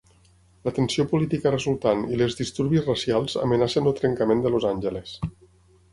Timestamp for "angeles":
4.75-5.17